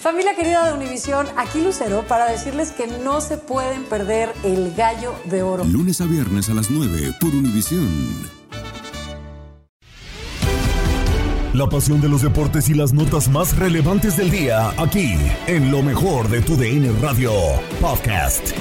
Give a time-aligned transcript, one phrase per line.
[0.00, 5.14] Familia querida de Univisión, aquí Lucero para decirles que no se pueden perder el gallo
[5.26, 5.62] de oro.
[5.64, 8.30] Lunes a viernes a las 9 por Univisión.
[11.52, 15.82] La pasión de los deportes y las notas más relevantes del día, aquí, en lo
[15.82, 17.32] mejor de tu DN Radio
[17.80, 18.54] Podcast.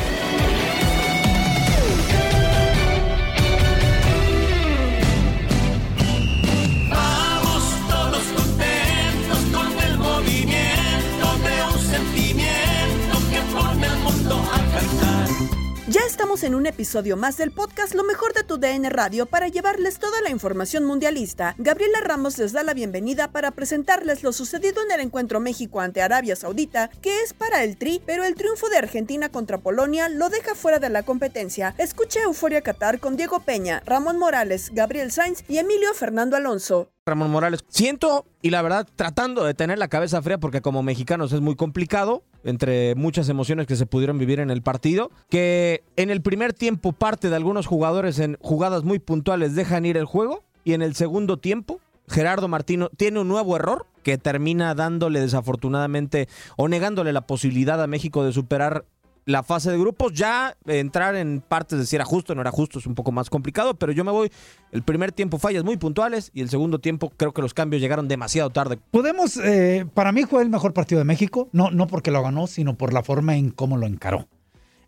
[16.19, 19.99] Estamos en un episodio más del podcast Lo mejor de tu DN Radio para llevarles
[19.99, 21.55] toda la información mundialista.
[21.57, 26.01] Gabriela Ramos les da la bienvenida para presentarles lo sucedido en el encuentro México ante
[26.01, 30.27] Arabia Saudita, que es para el Tri, pero el triunfo de Argentina contra Polonia lo
[30.27, 31.73] deja fuera de la competencia.
[31.77, 36.89] Escuche Euforia Qatar con Diego Peña, Ramón Morales, Gabriel Sainz y Emilio Fernando Alonso.
[37.05, 37.63] Ramón Morales.
[37.69, 41.55] Siento, y la verdad, tratando de tener la cabeza fría, porque como mexicanos es muy
[41.55, 46.53] complicado, entre muchas emociones que se pudieron vivir en el partido, que en el primer
[46.53, 50.81] tiempo parte de algunos jugadores en jugadas muy puntuales dejan ir el juego, y en
[50.81, 56.27] el segundo tiempo Gerardo Martino tiene un nuevo error que termina dándole desafortunadamente
[56.57, 58.85] o negándole la posibilidad a México de superar
[59.25, 60.13] la fase de grupos.
[60.13, 63.11] Ya entrar en partes de si era justo o no era justo es un poco
[63.11, 64.31] más complicado, pero yo me voy.
[64.71, 68.07] El primer tiempo fallas muy puntuales y el segundo tiempo creo que los cambios llegaron
[68.07, 68.77] demasiado tarde.
[68.91, 72.47] Podemos, eh, para mí fue el mejor partido de México, no, no porque lo ganó,
[72.47, 74.27] sino por la forma en cómo lo encaró.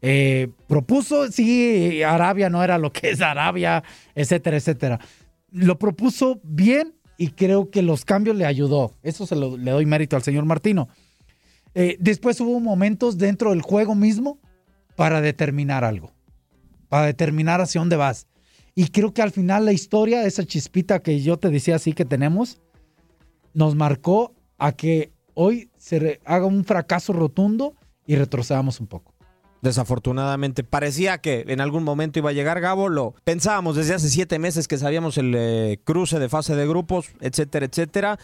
[0.01, 3.83] Eh, propuso, sí, Arabia no era lo que es Arabia,
[4.15, 4.99] etcétera, etcétera.
[5.51, 8.95] Lo propuso bien y creo que los cambios le ayudó.
[9.03, 10.89] Eso se lo, le doy mérito al señor Martino.
[11.73, 14.39] Eh, después hubo momentos dentro del juego mismo
[14.95, 16.11] para determinar algo,
[16.89, 18.27] para determinar hacia dónde vas.
[18.75, 22.05] Y creo que al final la historia, esa chispita que yo te decía así que
[22.05, 22.61] tenemos,
[23.53, 29.13] nos marcó a que hoy se haga un fracaso rotundo y retrocedamos un poco.
[29.61, 32.89] Desafortunadamente, parecía que en algún momento iba a llegar Gabo.
[32.89, 37.09] Lo pensábamos desde hace siete meses que sabíamos el eh, cruce de fase de grupos,
[37.19, 38.19] etcétera, etcétera.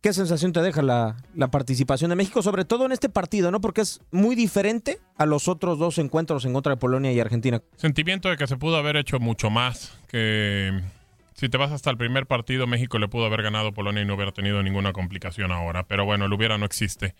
[0.00, 1.16] ¿Qué sensación te deja la,
[1.50, 3.60] participación de México, sobre todo en este partido, no?
[3.60, 7.60] Porque es muy diferente a los otros dos encuentros en contra de Polonia y Argentina.
[7.76, 10.80] Sentimiento de que se pudo haber hecho mucho más, que
[11.34, 14.04] si te vas hasta el primer partido, México le pudo haber ganado a Polonia y
[14.04, 15.82] no hubiera tenido ninguna complicación ahora.
[15.88, 17.16] Pero bueno, el hubiera no existe.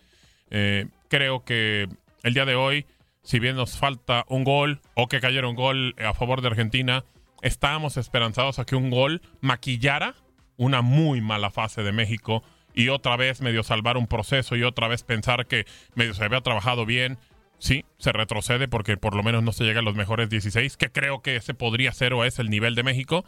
[0.49, 1.89] Eh, creo que
[2.23, 2.85] el día de hoy,
[3.23, 7.03] si bien nos falta un gol o que cayera un gol a favor de Argentina,
[7.41, 10.15] estábamos esperanzados a que un gol maquillara
[10.55, 12.41] una muy mala fase de México
[12.79, 15.65] y otra vez medio salvar un proceso y otra vez pensar que
[15.95, 17.17] medio se había trabajado bien.
[17.57, 20.89] Sí, se retrocede porque por lo menos no se llega a los mejores 16, que
[20.91, 23.25] creo que ese podría ser o es el nivel de México.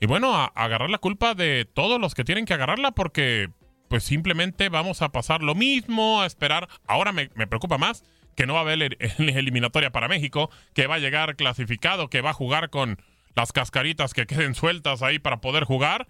[0.00, 3.48] Y bueno, a, agarrar la culpa de todos los que tienen que agarrarla porque
[3.88, 6.68] pues simplemente vamos a pasar lo mismo, a esperar.
[6.86, 8.04] Ahora me, me preocupa más
[8.36, 12.08] que no va a haber el- el- eliminatoria para México, que va a llegar clasificado,
[12.08, 12.98] que va a jugar con
[13.34, 16.06] las cascaritas que queden sueltas ahí para poder jugar.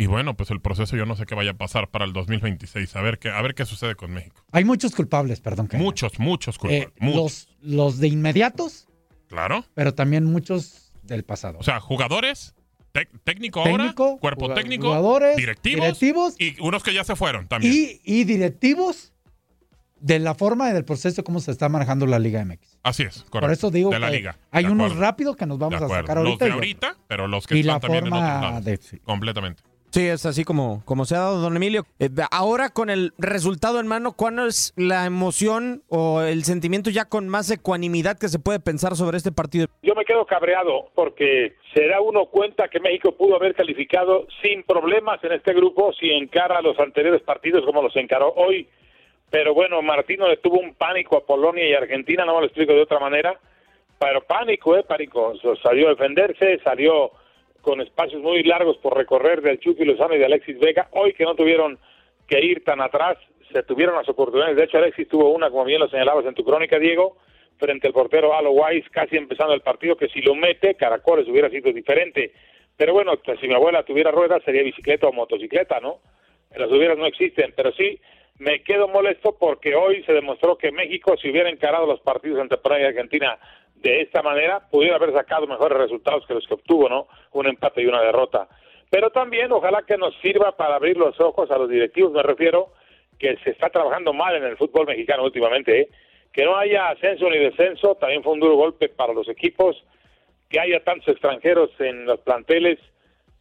[0.00, 2.94] Y bueno, pues el proceso yo no sé qué vaya a pasar para el 2026.
[2.96, 4.42] A ver qué, a ver qué sucede con México.
[4.52, 5.68] Hay muchos culpables, perdón.
[5.74, 6.86] Muchos, muchos culpables.
[6.88, 7.48] Eh, muchos.
[7.60, 8.86] los, los de inmediatos,
[9.28, 9.64] Claro.
[9.74, 11.58] pero también muchos del pasado.
[11.58, 12.54] O sea, jugadores
[13.24, 16.34] técnico ahora, Técnico, cuerpo técnico, jugadores, directivos, directivos.
[16.40, 17.72] y unos que ya se fueron también.
[17.72, 19.12] y, y directivos
[20.00, 22.78] de la forma y del proceso de cómo se está manejando la Liga MX.
[22.84, 23.40] Así es, correcto.
[23.40, 24.38] Por eso digo de la que liga.
[24.52, 26.44] hay De unos rápidos que nos vamos de a sacar Los ahorita.
[26.44, 28.64] de y- ahorita, pero los que y están la también en forma otros lados.
[28.64, 28.98] de- sí.
[29.00, 29.62] Completamente.
[29.90, 31.84] Sí, es así como, como se ha dado, don Emilio.
[31.98, 37.06] Eh, ahora con el resultado en mano, ¿cuál es la emoción o el sentimiento ya
[37.06, 39.66] con más ecuanimidad que se puede pensar sobre este partido?
[39.82, 44.62] Yo me quedo cabreado porque se da uno cuenta que México pudo haber calificado sin
[44.62, 48.68] problemas en este grupo si encara los anteriores partidos como los encaró hoy.
[49.30, 52.72] Pero bueno, Martino le tuvo un pánico a Polonia y Argentina, no me lo explico
[52.72, 53.38] de otra manera.
[53.98, 54.84] Pero pánico, ¿eh?
[54.84, 55.34] Pánico.
[55.62, 57.10] Salió a defenderse, salió
[57.62, 60.88] con espacios muy largos por recorrer del Chucky Lozano y de Alexis Vega.
[60.92, 61.78] Hoy que no tuvieron
[62.26, 63.16] que ir tan atrás,
[63.52, 64.56] se tuvieron las oportunidades.
[64.56, 67.16] De hecho, Alexis tuvo una, como bien lo señalabas en tu crónica, Diego,
[67.58, 71.50] frente al portero Alo Wise, casi empezando el partido, que si lo mete, Caracoles hubiera
[71.50, 72.32] sido diferente.
[72.76, 75.98] Pero bueno, pues, si mi abuela tuviera ruedas, sería bicicleta o motocicleta, ¿no?
[76.56, 78.00] Las hubieras no existen, pero sí
[78.38, 82.58] me quedo molesto porque hoy se demostró que México, si hubiera encarado los partidos entre
[82.58, 83.38] Polonia y Argentina
[83.82, 87.06] de esta manera, pudiera haber sacado mejores resultados que los que obtuvo, ¿no?
[87.32, 88.48] Un empate y una derrota.
[88.90, 92.72] Pero también ojalá que nos sirva para abrir los ojos a los directivos, me refiero,
[93.18, 95.88] que se está trabajando mal en el fútbol mexicano últimamente, ¿eh?
[96.32, 99.84] que no haya ascenso ni descenso, también fue un duro golpe para los equipos,
[100.48, 102.78] que haya tantos extranjeros en los planteles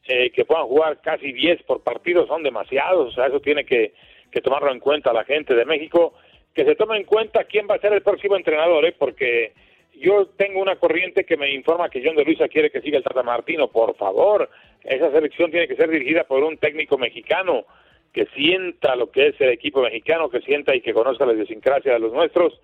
[0.05, 3.93] eh, que puedan jugar casi 10 por partido, son demasiados, o sea, eso tiene que,
[4.31, 6.13] que tomarlo en cuenta la gente de México,
[6.53, 8.95] que se tome en cuenta quién va a ser el próximo entrenador, ¿eh?
[8.97, 9.53] porque
[9.99, 13.03] yo tengo una corriente que me informa que John de Luisa quiere que siga el
[13.03, 14.49] Tata Martino, por favor,
[14.83, 17.65] esa selección tiene que ser dirigida por un técnico mexicano
[18.13, 21.93] que sienta lo que es el equipo mexicano, que sienta y que conozca la idiosincrasia
[21.93, 22.59] de los nuestros,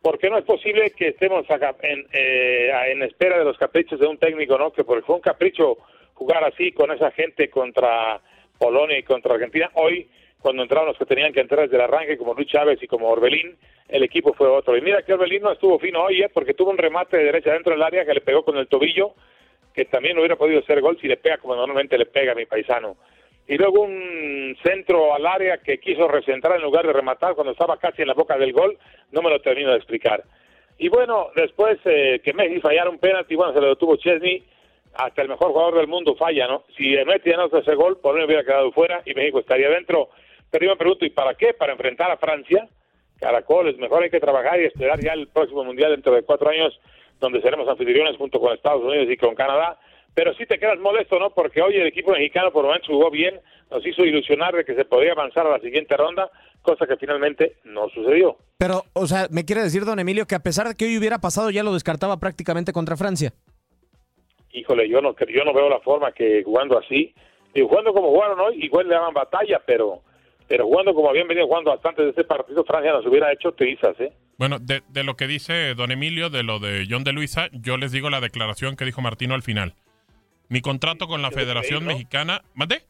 [0.00, 1.44] porque no es posible que estemos
[1.82, 4.72] en, eh, en espera de los caprichos de un técnico, ¿no?
[4.72, 5.78] Que porque fue un capricho
[6.14, 8.20] jugar así con esa gente contra
[8.58, 9.70] Polonia y contra Argentina.
[9.74, 10.08] Hoy,
[10.46, 13.08] cuando entraron los que tenían que entrar desde el arranque, como Luis Chávez y como
[13.08, 13.56] Orbelín,
[13.88, 14.76] el equipo fue otro.
[14.76, 16.30] Y mira que Orbelín no estuvo fino hoy, ¿eh?
[16.32, 19.14] porque tuvo un remate de derecha dentro del área que le pegó con el tobillo,
[19.74, 22.46] que también hubiera podido ser gol si le pega como normalmente le pega a mi
[22.46, 22.96] paisano.
[23.48, 27.76] Y luego un centro al área que quiso recentrar en lugar de rematar cuando estaba
[27.78, 28.78] casi en la boca del gol,
[29.10, 30.22] no me lo termino de explicar.
[30.78, 34.44] Y bueno, después eh, que Messi fallara un penalti, bueno, se lo detuvo Chesney,
[34.94, 36.62] hasta el mejor jugador del mundo falla, ¿no?
[36.76, 40.10] Si Messi ya no hace ese gol, Polonia hubiera quedado fuera y México estaría dentro.
[40.50, 41.54] Pero yo me pregunto, ¿y para qué?
[41.54, 42.68] ¿Para enfrentar a Francia?
[43.18, 46.78] Caracoles, mejor hay que trabajar y esperar ya el próximo Mundial dentro de cuatro años,
[47.20, 49.78] donde seremos anfitriones junto con Estados Unidos y con Canadá.
[50.14, 51.30] Pero sí te quedas molesto, ¿no?
[51.30, 53.40] Porque hoy el equipo mexicano por lo menos jugó bien,
[53.70, 56.30] nos hizo ilusionar de que se podía avanzar a la siguiente ronda,
[56.62, 58.38] cosa que finalmente no sucedió.
[58.58, 61.18] Pero, o sea, me quiere decir, don Emilio, que a pesar de que hoy hubiera
[61.18, 63.32] pasado, ya lo descartaba prácticamente contra Francia.
[64.52, 67.14] Híjole, yo no, yo no veo la forma que jugando así,
[67.54, 70.02] y jugando como jugaron hoy, igual le daban batalla, pero
[70.48, 73.98] pero jugando como habían venido jugando bastante de este partido, Francia nos hubiera hecho trizas,
[74.00, 74.12] ¿eh?
[74.38, 77.76] Bueno, de, de lo que dice don Emilio, de lo de John de Luisa, yo
[77.76, 79.74] les digo la declaración que dijo Martino al final.
[80.48, 82.42] Mi contrato con la Federación Mexicana...
[82.54, 82.82] ¿Mande?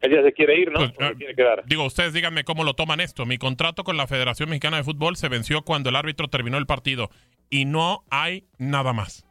[0.00, 0.78] Ella se quiere ir, ¿no?
[0.78, 1.62] Pues, ¿O se ah, quiere quedar?
[1.66, 3.26] Digo, ustedes díganme cómo lo toman esto.
[3.26, 6.66] Mi contrato con la Federación Mexicana de Fútbol se venció cuando el árbitro terminó el
[6.66, 7.10] partido
[7.50, 9.26] y no hay nada más.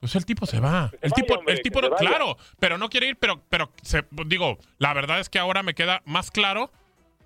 [0.00, 0.90] Pues el tipo se va.
[1.02, 4.04] El tipo, hombre, el tipo, se no- claro, pero no quiere ir, pero, pero se-
[4.26, 6.70] digo, la verdad es que ahora me queda más claro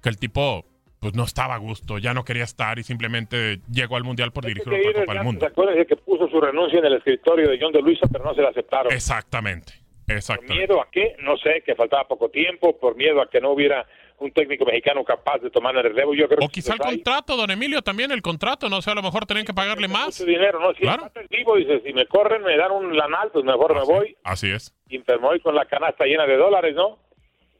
[0.02, 0.64] que el tipo,
[0.98, 4.44] pues no estaba a gusto, ya no quería estar y simplemente llegó al mundial por
[4.44, 5.44] dirigir otra Copa del Mundo.
[5.46, 8.34] antes, acuérdense que puso su renuncia en el escritorio de John de Luisa, pero no
[8.34, 8.92] se la aceptaron.
[8.92, 9.74] Exactamente,
[10.06, 10.54] ¿Por exactamente.
[10.58, 11.14] miedo a qué?
[11.20, 13.86] No sé, que faltaba poco tiempo, por miedo a que no hubiera
[14.18, 16.14] un técnico mexicano capaz de tomar el relevo.
[16.14, 18.90] Yo creo O que quizá el hay contrato, don Emilio, también el contrato, no sé,
[18.90, 20.06] a lo mejor tenían que pagarle más.
[20.06, 20.72] mucho dinero, ¿no?
[20.74, 21.10] Si Claro.
[21.14, 24.16] el vivo, dice, si me corren, me dan un lanal, pues mejor me voy.
[24.24, 26.98] Así es, Y me voy con la canasta llena de dólares, ¿no?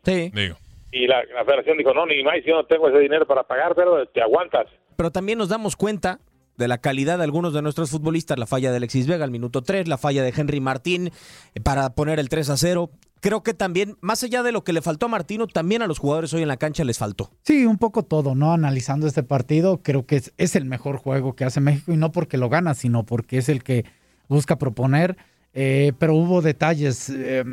[0.05, 0.31] Sí.
[0.35, 0.57] digo.
[0.93, 3.75] Y la, la federación dijo, no, ni más, yo no tengo ese dinero para pagar,
[3.75, 4.67] pero te aguantas.
[4.97, 6.21] Pero también nos damos cuenta
[6.57, 9.63] de la calidad de algunos de nuestros futbolistas, la falla de Alexis Vega al minuto
[9.63, 12.91] 3, la falla de Henry Martín eh, para poner el 3 a 0.
[13.25, 15.99] Creo que también, más allá de lo que le faltó a Martino, también a los
[15.99, 17.31] jugadores hoy en la cancha les faltó.
[17.43, 18.53] Sí, un poco todo, ¿no?
[18.53, 22.37] Analizando este partido, creo que es, el mejor juego que hace México y no porque
[22.37, 23.87] lo gana, sino porque es el que
[24.29, 25.17] busca proponer.
[25.55, 27.45] Eh, pero hubo detalles, eh,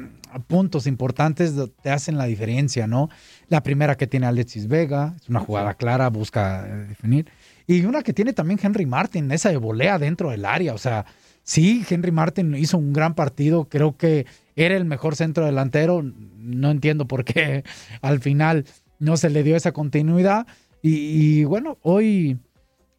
[0.45, 3.09] puntos importantes que te hacen la diferencia, ¿no?
[3.47, 7.27] La primera que tiene Alexis Vega, es una jugada clara, busca eh, definir.
[7.65, 10.73] Y una que tiene también Henry Martin, esa de volea dentro del área.
[10.73, 11.05] O sea,
[11.43, 14.25] sí, Henry Martin hizo un gran partido, creo que
[14.55, 16.01] era el mejor centro delantero.
[16.03, 17.63] No entiendo por qué
[18.01, 18.65] al final
[18.99, 20.47] no se le dio esa continuidad.
[20.81, 20.95] Y,
[21.41, 22.37] y bueno, hoy,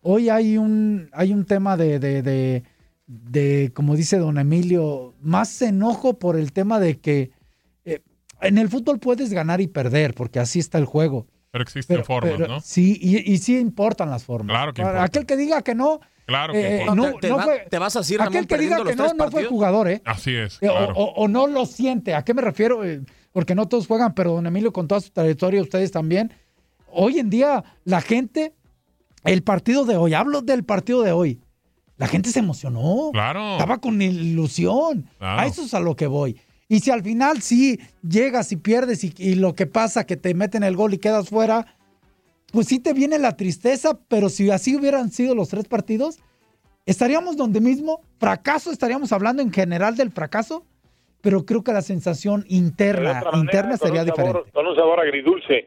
[0.03, 2.63] hoy hay un, hay un tema de, de- de-
[3.07, 7.31] de, como dice don Emilio, más enojo por el tema de que
[7.85, 8.01] eh,
[8.41, 11.27] en el fútbol puedes ganar y perder, porque así está el juego.
[11.51, 12.61] Pero existen formas, pero- ¿no?
[12.61, 14.55] Sí, y, y sí importan las formas.
[14.55, 15.03] Claro que Para.
[15.03, 16.01] Aquel que diga que no.
[16.27, 16.95] Claro que eh, importa.
[16.95, 18.95] no, ¿Te- te no va- fue- te vas a decir, Aquel Ramón, que diga que
[18.97, 20.03] no, no fue jugador, ¿eh?
[20.05, 20.95] Así es, Eh, o- claro.
[20.97, 22.15] o, o no lo siente.
[22.15, 22.85] ¿A qué me refiero?
[22.85, 23.01] Eh,
[23.33, 26.33] Porque no todos juegan, pero don Emilio, con toda su trayectoria, ustedes también.
[26.89, 28.53] Hoy en día, la gente,
[29.25, 31.41] el partido de hoy, hablo del partido de hoy,
[31.97, 33.09] la gente se emocionó.
[33.13, 33.53] Claro.
[33.53, 35.09] Estaba con ilusión.
[35.19, 35.41] Claro.
[35.41, 36.39] A eso es a lo que voy.
[36.69, 40.35] Y si al final sí llegas y pierdes y, y lo que pasa que te
[40.35, 41.67] meten el gol y quedas fuera,
[42.53, 46.19] pues sí te viene la tristeza, pero si así hubieran sido los tres partidos,
[46.87, 50.65] estaríamos donde mismo, fracaso, estaríamos hablando en general del fracaso,
[51.23, 54.51] pero creo que la sensación interna, manera, interna sería sabor- diferente.
[54.53, 55.67] Con un sabor agridulce.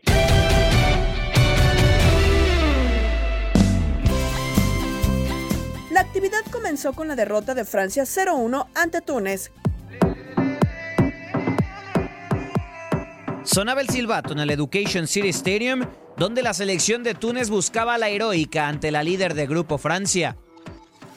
[5.92, 9.52] La actividad comenzó con la derrota de Francia 0-1 ante Túnez.
[13.44, 15.86] Sonaba el silbato en el Education City Stadium,
[16.18, 20.38] donde la selección de Túnez buscaba la heroica ante la líder de grupo Francia.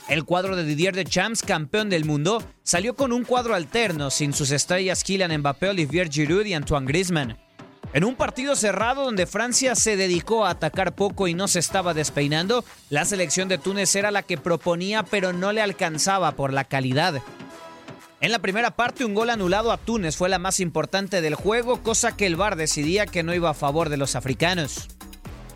[0.09, 4.50] El cuadro de Didier Deschamps, campeón del mundo, salió con un cuadro alterno sin sus
[4.50, 7.38] estrellas Kylian Mbappé, Olivier Giroud y Antoine Griezmann.
[7.93, 11.95] En un partido cerrado donde Francia se dedicó a atacar poco y no se estaba
[11.95, 16.64] despeinando, la selección de Túnez era la que proponía pero no le alcanzaba por la
[16.64, 17.23] calidad.
[18.21, 21.85] En la primera parte, un gol anulado a Túnez fue la más importante del juego,
[21.85, 24.89] cosa que el VAR decidía que no iba a favor de los africanos.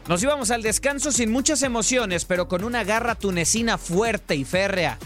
[0.08, 4.98] Nos íbamos al descanso sin muchas emociones, pero con una garra tunecina fuerte y férrea.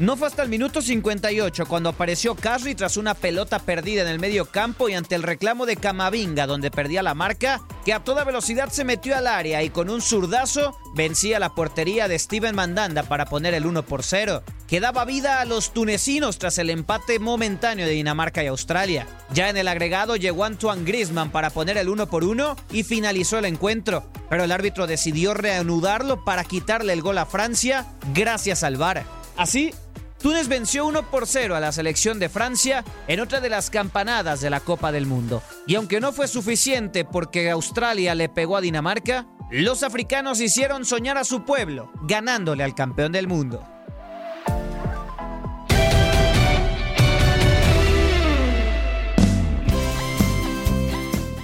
[0.00, 4.20] No fue hasta el minuto 58 cuando apareció Kasri tras una pelota perdida en el
[4.20, 8.22] medio campo y ante el reclamo de Camavinga donde perdía la marca, que a toda
[8.22, 13.02] velocidad se metió al área y con un zurdazo vencía la portería de Steven Mandanda
[13.02, 17.18] para poner el 1 por 0, que daba vida a los tunecinos tras el empate
[17.18, 19.08] momentáneo de Dinamarca y Australia.
[19.32, 23.38] Ya en el agregado llegó Antoine Griezmann para poner el 1 por 1 y finalizó
[23.38, 28.76] el encuentro, pero el árbitro decidió reanudarlo para quitarle el gol a Francia gracias al
[28.76, 29.18] VAR.
[29.36, 29.72] Así,
[30.20, 34.40] Túnez venció 1 por 0 a la selección de Francia en otra de las campanadas
[34.40, 35.42] de la Copa del Mundo.
[35.66, 41.18] Y aunque no fue suficiente porque Australia le pegó a Dinamarca, los africanos hicieron soñar
[41.18, 43.64] a su pueblo, ganándole al campeón del mundo.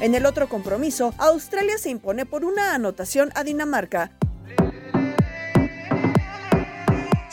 [0.01, 4.11] En el otro compromiso, Australia se impone por una anotación a Dinamarca.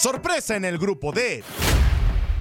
[0.01, 1.43] Sorpresa en el grupo D.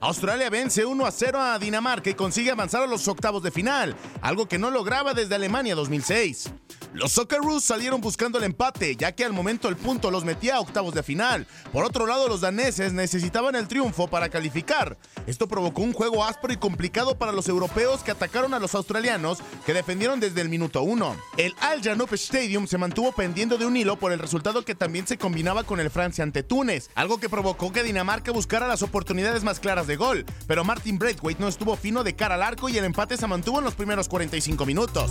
[0.00, 3.94] Australia vence 1 a 0 a Dinamarca y consigue avanzar a los octavos de final,
[4.22, 6.50] algo que no lograba desde Alemania 2006.
[6.92, 10.60] Los Socceroos salieron buscando el empate, ya que al momento el punto los metía a
[10.60, 11.46] octavos de final.
[11.72, 14.98] Por otro lado, los daneses necesitaban el triunfo para calificar.
[15.28, 19.38] Esto provocó un juego áspero y complicado para los europeos que atacaron a los australianos,
[19.64, 21.16] que defendieron desde el minuto 1.
[21.36, 25.06] El Al Janoub Stadium se mantuvo pendiendo de un hilo por el resultado que también
[25.06, 29.44] se combinaba con el Francia ante Túnez, algo que provocó que Dinamarca buscara las oportunidades
[29.44, 32.76] más claras de gol, pero Martin Braithwaite no estuvo fino de cara al arco y
[32.76, 35.10] el empate se mantuvo en los primeros 45 minutos.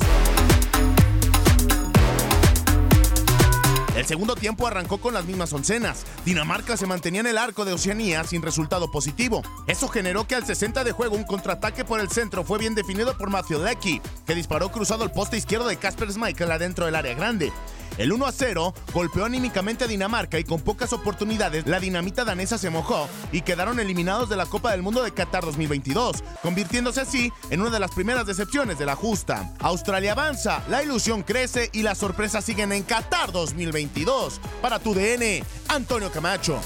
[4.00, 6.06] El segundo tiempo arrancó con las mismas oncenas.
[6.24, 9.42] Dinamarca se mantenía en el arco de Oceanía sin resultado positivo.
[9.68, 13.18] Eso generó que al 60 de juego un contraataque por el centro fue bien definido
[13.18, 17.14] por Matthew Lecky, que disparó cruzado el poste izquierdo de Casper Schmeichel adentro del área
[17.14, 17.52] grande.
[18.00, 22.58] El 1 a 0 golpeó anímicamente a Dinamarca y con pocas oportunidades la dinamita danesa
[22.58, 27.34] se mojó y quedaron eliminados de la Copa del Mundo de Qatar 2022, convirtiéndose así
[27.50, 29.54] en una de las primeras decepciones de la justa.
[29.60, 34.40] Australia avanza, la ilusión crece y las sorpresas siguen en Qatar 2022.
[34.62, 36.62] Para tu DN, Antonio Camacho.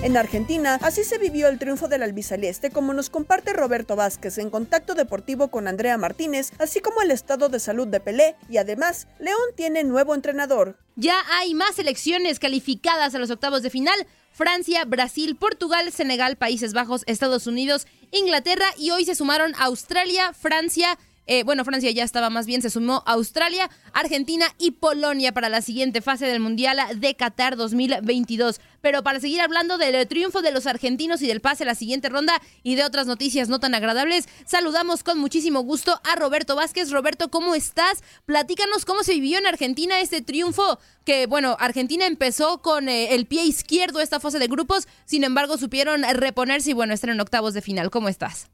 [0.00, 4.48] En Argentina, así se vivió el triunfo del albiceleste, como nos comparte Roberto Vázquez en
[4.48, 9.08] contacto deportivo con Andrea Martínez, así como el estado de salud de Pelé, y además,
[9.18, 10.78] León tiene nuevo entrenador.
[10.94, 14.06] Ya hay más selecciones calificadas a los octavos de final.
[14.30, 20.96] Francia, Brasil, Portugal, Senegal, Países Bajos, Estados Unidos, Inglaterra y hoy se sumaron Australia, Francia,
[21.28, 25.60] eh, bueno, Francia ya estaba más bien, se sumó Australia, Argentina y Polonia para la
[25.60, 28.60] siguiente fase del Mundial de Qatar 2022.
[28.80, 32.08] Pero para seguir hablando del triunfo de los argentinos y del pase a la siguiente
[32.08, 36.90] ronda y de otras noticias no tan agradables, saludamos con muchísimo gusto a Roberto Vázquez.
[36.90, 38.02] Roberto, ¿cómo estás?
[38.24, 43.26] Platícanos cómo se vivió en Argentina este triunfo que, bueno, Argentina empezó con eh, el
[43.26, 47.52] pie izquierdo esta fase de grupos, sin embargo supieron reponerse y, bueno, están en octavos
[47.52, 47.90] de final.
[47.90, 48.48] ¿Cómo estás?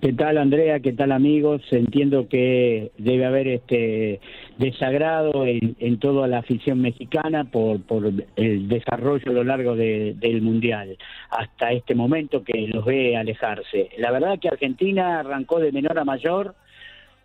[0.00, 0.78] ¿Qué tal Andrea?
[0.80, 1.62] ¿Qué tal amigos?
[1.72, 4.20] Entiendo que debe haber este
[4.58, 10.42] desagrado en, toda la afición mexicana por, por el desarrollo a lo largo de- del
[10.42, 10.96] Mundial
[11.30, 13.88] hasta este momento que los ve alejarse.
[13.98, 16.54] La verdad que Argentina arrancó de menor a mayor,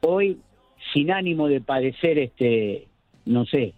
[0.01, 0.37] hoy
[0.93, 2.87] sin ánimo de padecer este,
[3.25, 3.73] no sé,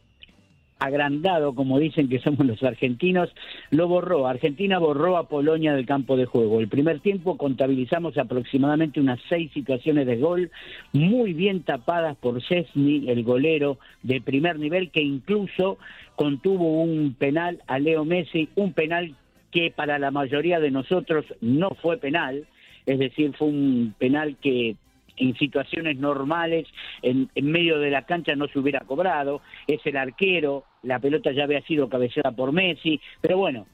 [0.83, 3.33] agrandado, como dicen que somos los argentinos,
[3.71, 4.27] lo borró.
[4.27, 6.59] Argentina borró a Polonia del campo de juego.
[6.59, 10.51] El primer tiempo contabilizamos aproximadamente unas seis situaciones de gol,
[10.91, 15.77] muy bien tapadas por Chesney, el golero de primer nivel, que incluso
[16.15, 19.15] contuvo un penal a Leo Messi, un penal
[19.51, 22.45] que para la mayoría de nosotros no fue penal,
[22.85, 24.75] es decir, fue un penal que
[25.17, 26.67] en situaciones normales,
[27.01, 31.31] en, en medio de la cancha no se hubiera cobrado, es el arquero, la pelota
[31.31, 33.67] ya había sido cabeceada por Messi, pero bueno,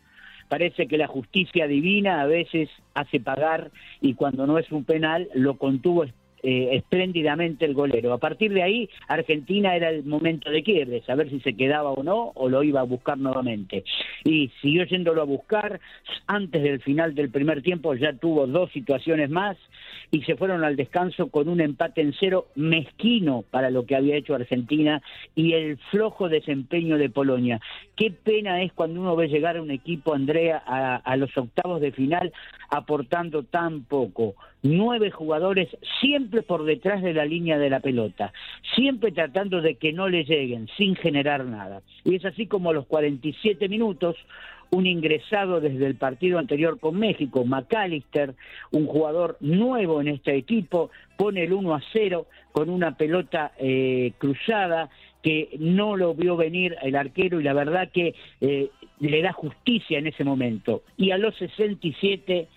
[0.48, 5.29] parece que la justicia divina a veces hace pagar y cuando no es un penal
[5.34, 6.03] lo contuvo
[6.43, 8.13] eh, espléndidamente el golero.
[8.13, 12.03] A partir de ahí, Argentina era el momento de quiebre, saber si se quedaba o
[12.03, 13.84] no, o lo iba a buscar nuevamente.
[14.24, 15.79] Y siguió yéndolo a buscar,
[16.27, 19.58] antes del final del primer tiempo ya tuvo dos situaciones más
[20.12, 24.15] y se fueron al descanso con un empate en cero mezquino para lo que había
[24.15, 25.01] hecho Argentina
[25.36, 27.60] y el flojo desempeño de Polonia.
[27.96, 31.81] Qué pena es cuando uno ve llegar a un equipo, Andrea, a, a los octavos
[31.81, 32.31] de final
[32.69, 34.36] aportando tan poco.
[34.62, 35.70] Nueve jugadores
[36.01, 38.34] siempre por detrás de la línea de la pelota,
[38.75, 41.82] siempre tratando de que no le lleguen, sin generar nada.
[42.04, 44.18] Y es así como a los 47 minutos,
[44.72, 48.36] un ingresado desde el partido anterior con México, McAllister,
[48.72, 54.13] un jugador nuevo en este equipo, pone el 1 a 0 con una pelota eh,
[54.18, 54.89] cruzada
[55.24, 60.00] que no lo vio venir el arquero y la verdad que eh, le da justicia
[60.00, 60.84] en ese momento.
[60.98, 62.48] Y a los 67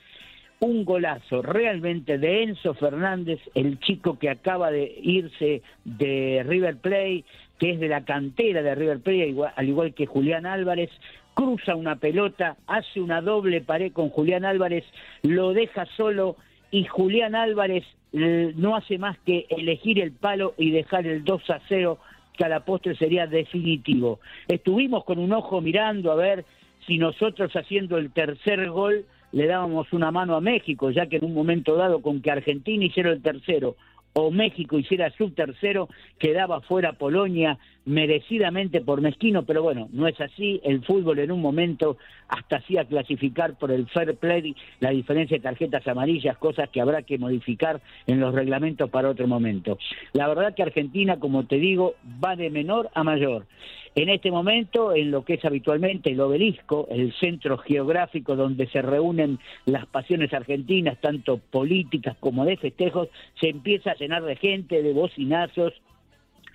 [0.63, 7.25] un golazo realmente de Enzo Fernández, el chico que acaba de irse de River Plate,
[7.59, 10.91] que es de la cantera de River Plate, al igual que Julián Álvarez,
[11.35, 14.85] cruza una pelota, hace una doble pared con Julián Álvarez,
[15.25, 16.37] lo deja solo
[16.71, 21.51] y Julián Álvarez eh, no hace más que elegir el palo y dejar el 2
[21.51, 21.99] a 0
[22.35, 24.21] que a la postre sería definitivo.
[24.47, 26.45] Estuvimos con un ojo mirando a ver
[26.87, 31.25] si nosotros haciendo el tercer gol le dábamos una mano a México, ya que en
[31.25, 33.77] un momento dado con que Argentina hiciera el tercero
[34.15, 40.21] o México hiciera su tercero, quedaba fuera Polonia merecidamente por mezquino, pero bueno, no es
[40.21, 41.97] así, el fútbol en un momento
[42.29, 47.03] hasta hacía clasificar por el fair play la diferencia de tarjetas amarillas, cosas que habrá
[47.03, 49.79] que modificar en los reglamentos para otro momento.
[50.13, 53.47] La verdad que Argentina, como te digo, va de menor a mayor.
[53.95, 58.81] En este momento, en lo que es habitualmente el obelisco, el centro geográfico donde se
[58.81, 64.83] reúnen las pasiones argentinas, tanto políticas como de festejos, se empieza a llenar de gente,
[64.83, 65.75] de bocinazos,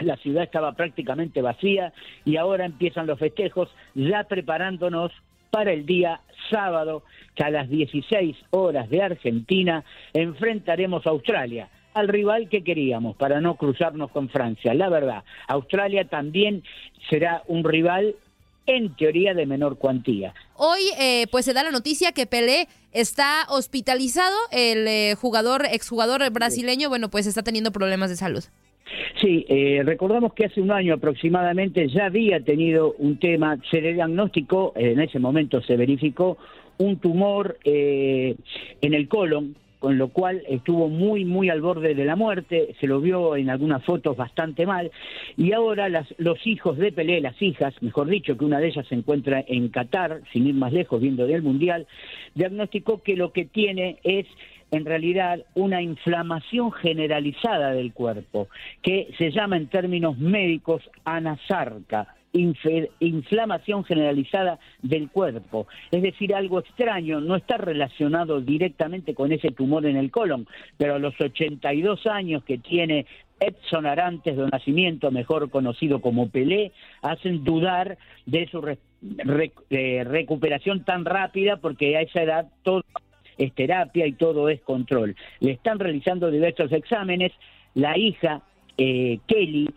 [0.06, 1.94] la ciudad estaba prácticamente vacía
[2.26, 5.12] y ahora empiezan los festejos, ya preparándonos
[5.50, 7.04] para el día sábado,
[7.36, 9.84] que a las 16 horas de Argentina
[10.14, 14.74] enfrentaremos a Australia, al rival que queríamos, para no cruzarnos con Francia.
[14.74, 16.64] La verdad, Australia también
[17.10, 18.16] será un rival
[18.68, 20.34] en teoría de menor cuantía.
[20.56, 26.30] Hoy eh, pues se da la noticia que Pelé está hospitalizado, el eh, jugador, exjugador
[26.32, 28.44] brasileño, bueno, pues está teniendo problemas de salud.
[29.22, 33.94] Sí, eh, recordamos que hace un año aproximadamente ya había tenido un tema, se le
[33.94, 36.38] diagnosticó, en ese momento se verificó
[36.78, 38.36] un tumor eh,
[38.82, 42.88] en el colon, con lo cual estuvo muy, muy al borde de la muerte, se
[42.88, 44.92] lo vio en algunas fotos bastante mal,
[45.36, 48.88] y ahora las, los hijos de Pelé, las hijas, mejor dicho, que una de ellas
[48.88, 51.86] se encuentra en Qatar, sin ir más lejos, viendo del Mundial,
[52.34, 54.26] diagnosticó que lo que tiene es
[54.72, 58.48] en realidad una inflamación generalizada del cuerpo,
[58.82, 65.68] que se llama en términos médicos anasarca, inflamación generalizada del cuerpo.
[65.92, 70.96] Es decir, algo extraño, no está relacionado directamente con ese tumor en el colon, pero
[70.96, 73.06] a los 82 años que tiene
[73.40, 78.62] Edson Arantes de nacimiento, mejor conocido como Pelé, hacen dudar de su
[79.70, 82.84] eh, recuperación tan rápida porque a esa edad todo
[83.38, 85.16] es terapia y todo es control.
[85.40, 87.32] Le están realizando diversos exámenes.
[87.74, 88.42] La hija,
[88.78, 89.70] eh, Kelly,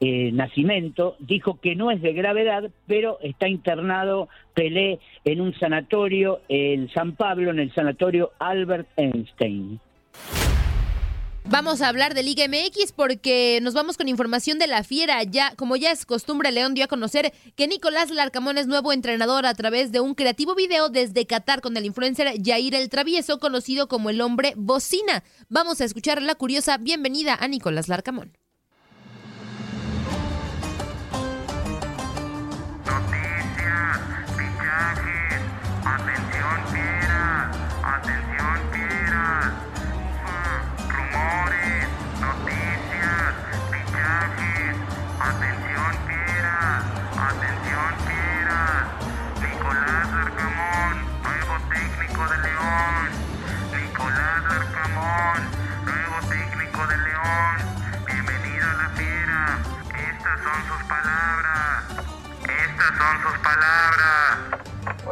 [0.00, 6.40] eh, Nacimiento, dijo que no es de gravedad, pero está internado Pelé en un sanatorio
[6.48, 9.80] en San Pablo, en el sanatorio Albert Einstein.
[11.50, 15.20] Vamos a hablar de Liga MX porque nos vamos con información de la Fiera.
[15.24, 19.44] Ya, como ya es costumbre, León dio a conocer que Nicolás Larcamón es nuevo entrenador
[19.46, 23.88] a través de un creativo video desde Qatar con el influencer Jair el Travieso, conocido
[23.88, 25.24] como el hombre bocina.
[25.48, 28.32] Vamos a escuchar la curiosa bienvenida a Nicolás Larcamón.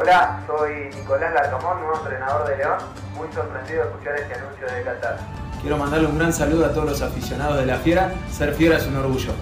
[0.09, 2.77] Hola, soy Nicolás Larcamón, nuevo entrenador de León.
[3.15, 5.17] Muy sorprendido de escuchar este anuncio de Qatar.
[5.61, 8.11] Quiero mandarle un gran saludo a todos los aficionados de la Fiera.
[8.31, 9.33] Ser fiera es un orgullo.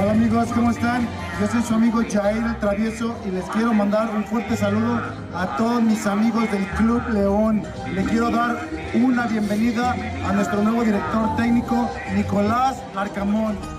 [0.00, 1.06] Hola amigos, ¿cómo están?
[1.38, 4.98] Yo soy su amigo Jair el Travieso y les quiero mandar un fuerte saludo
[5.34, 7.64] a todos mis amigos del Club León.
[7.92, 8.56] Le quiero dar
[8.94, 9.94] una bienvenida
[10.26, 13.77] a nuestro nuevo director técnico, Nicolás Larcamón.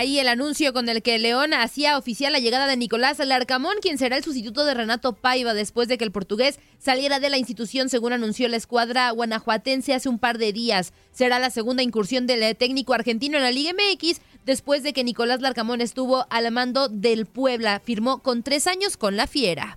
[0.00, 3.98] Ahí el anuncio con el que León hacía oficial la llegada de Nicolás Larcamón, quien
[3.98, 7.90] será el sustituto de Renato Paiva después de que el portugués saliera de la institución,
[7.90, 10.94] según anunció la escuadra guanajuatense hace un par de días.
[11.12, 15.42] Será la segunda incursión del técnico argentino en la Liga MX después de que Nicolás
[15.42, 17.82] Larcamón estuvo al mando del Puebla.
[17.84, 19.76] Firmó con tres años con la Fiera.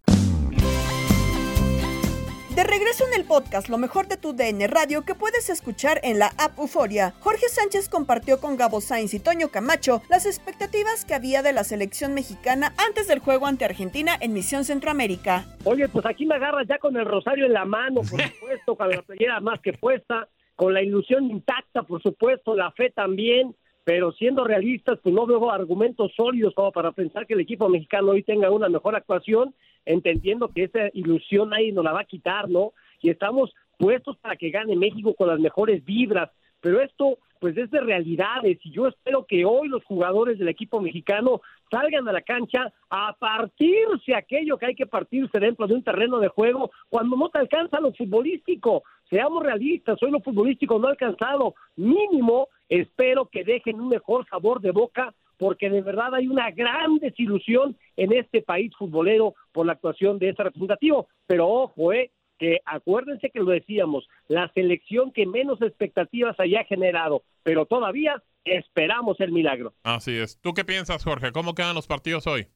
[2.55, 6.19] De regreso en el podcast Lo mejor de tu DN Radio que puedes escuchar en
[6.19, 11.13] la app Euforia, Jorge Sánchez compartió con Gabo Sainz y Toño Camacho las expectativas que
[11.13, 15.45] había de la selección mexicana antes del juego ante Argentina en Misión Centroamérica.
[15.63, 18.89] Oye, pues aquí me agarras ya con el rosario en la mano, por supuesto, con
[18.89, 24.11] la playera más que puesta, con la ilusión intacta, por supuesto, la fe también, pero
[24.11, 28.23] siendo realistas, pues no veo argumentos sólidos como para pensar que el equipo mexicano hoy
[28.23, 32.73] tenga una mejor actuación, entendiendo que esa ilusión nadie nos la va a quitar, ¿no?
[33.01, 37.71] Y estamos puestos para que gane México con las mejores vibras, pero esto pues es
[37.71, 41.41] de realidades y yo espero que hoy los jugadores del equipo mexicano
[41.71, 46.19] salgan a la cancha a partirse aquello que hay que partirse dentro de un terreno
[46.19, 48.83] de juego cuando no te alcanza lo futbolístico.
[49.09, 51.55] Seamos realistas, hoy lo futbolístico no ha alcanzado.
[51.77, 56.99] Mínimo, espero que dejen un mejor sabor de boca porque de verdad hay una gran
[56.99, 61.07] desilusión en este país futbolero por la actuación de este representativo.
[61.27, 67.23] Pero ojo, eh, que acuérdense que lo decíamos, la selección que menos expectativas haya generado,
[67.43, 69.73] pero todavía esperamos el milagro.
[69.83, 70.39] Así es.
[70.41, 71.31] ¿Tú qué piensas, Jorge?
[71.31, 72.47] ¿Cómo quedan los partidos hoy?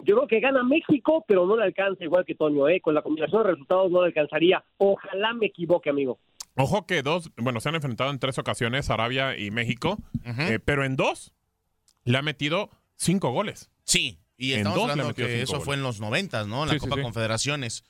[0.00, 2.80] Yo creo que gana México, pero no le alcanza igual que Toño, ¿eh?
[2.80, 4.64] Con la combinación de resultados no le alcanzaría.
[4.76, 6.18] Ojalá me equivoque, amigo.
[6.56, 10.84] Ojo que dos, bueno, se han enfrentado en tres ocasiones, Arabia y México, eh, pero
[10.84, 11.32] en dos
[12.04, 13.70] le ha metido cinco goles.
[13.84, 15.64] Sí, y En estamos dos le hablando que eso goles.
[15.64, 16.62] fue en los noventas, ¿no?
[16.62, 17.02] En la Sí, sí, Copa sí.
[17.02, 17.84] Confederaciones.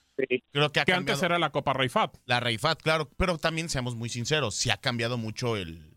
[0.52, 0.98] Creo que ha Que cambiado.
[1.14, 2.16] antes era la Copa Reifat.
[2.26, 5.96] La Reifat, claro, pero también seamos muy sinceros, sí ha cambiado mucho el,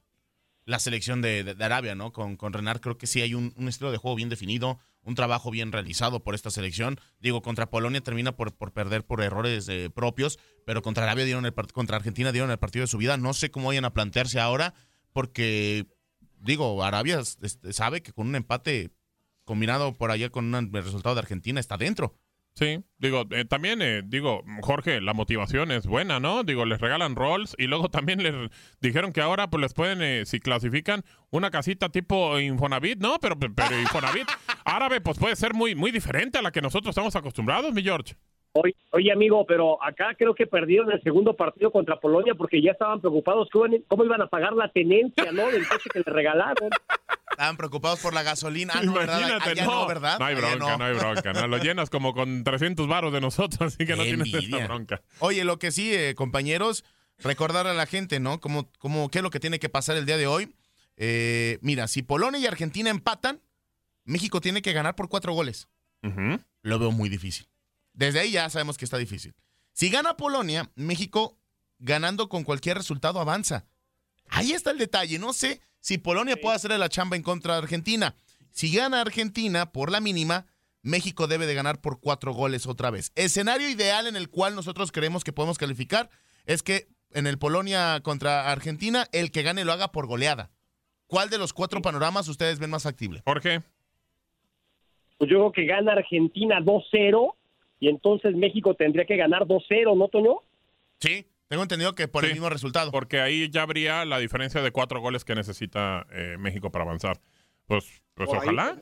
[0.65, 2.11] la selección de, de- de Arabia, ¿no?
[2.13, 5.13] Con, con Renard creo que sí hay un, un estilo de juego bien definido, un
[5.15, 6.99] trabajo bien realizado por esta selección.
[7.19, 11.45] Digo, contra Polonia termina por, por perder por errores eh, propios, pero contra Arabia dieron
[11.45, 13.17] el contra Argentina dieron el partido de su vida.
[13.17, 14.73] No sé cómo vayan a plantearse ahora,
[15.11, 15.85] porque
[16.39, 18.91] digo, Arabia este, sabe que con un empate
[19.45, 22.15] combinado por ayer con un resultado de Argentina está dentro.
[22.57, 26.45] Sí, digo, eh, también, eh, digo, Jorge, la motivación es buena, ¿no?
[26.45, 30.25] Digo, les regalan rolls y luego también les dijeron que ahora pues les pueden, eh,
[30.25, 33.19] si clasifican, una casita tipo Infonavit, ¿no?
[33.19, 34.27] Pero, pero Infonavit
[34.63, 38.15] árabe pues puede ser muy, muy diferente a la que nosotros estamos acostumbrados, mi George.
[38.57, 42.71] Oye, oye, amigo, pero acá creo que perdieron el segundo partido contra Polonia porque ya
[42.71, 45.51] estaban preocupados cómo, cómo iban a pagar la tenencia, ¿no?
[45.51, 46.69] Del coche que le regalaron.
[47.31, 48.73] Estaban preocupados por la gasolina.
[48.77, 49.19] Ah, no, ¿verdad?
[49.19, 49.81] Imagínate, Allá no.
[49.81, 50.19] no, ¿verdad?
[50.19, 50.83] No hay Allá bronca, no.
[50.85, 51.33] hay bronca.
[51.33, 54.55] No, lo llenas como con 300 varos de nosotros, así que no Qué tienes envidia.
[54.59, 55.01] esta bronca.
[55.19, 56.85] Oye, lo que sí, eh, compañeros,
[57.19, 58.39] recordar a la gente, ¿no?
[58.39, 60.55] Como, como, ¿Qué es lo que tiene que pasar el día de hoy?
[60.95, 63.41] Eh, mira, si Polonia y Argentina empatan,
[64.05, 65.67] México tiene que ganar por cuatro goles.
[66.61, 67.47] Lo veo muy difícil.
[67.95, 69.33] Desde ahí ya sabemos que está difícil.
[69.71, 71.37] Si gana Polonia, México
[71.79, 73.65] ganando con cualquier resultado avanza.
[74.29, 75.19] Ahí está el detalle.
[75.19, 78.15] No sé si Polonia puede hacer la chamba en contra de Argentina.
[78.51, 80.45] Si gana Argentina por la mínima,
[80.81, 83.11] México debe de ganar por cuatro goles otra vez.
[83.15, 86.09] Escenario ideal en el cual nosotros creemos que podemos calificar
[86.45, 90.51] es que en el Polonia contra Argentina, el que gane lo haga por goleada.
[91.07, 93.21] ¿Cuál de los cuatro panoramas ustedes ven más factible?
[93.23, 93.61] ¿Por qué?
[95.17, 97.33] Pues yo creo que gana Argentina 2-0
[97.79, 100.37] y entonces México tendría que ganar 2-0, ¿no, Toño?
[100.99, 102.91] Sí, tengo entendido que por el mismo resultado.
[102.91, 107.17] Porque ahí ya habría la diferencia de cuatro goles que necesita eh, México para avanzar.
[107.67, 108.37] Pues, pues ahí.
[108.37, 108.81] ojalá.